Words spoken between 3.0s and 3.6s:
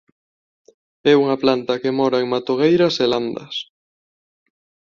e landas.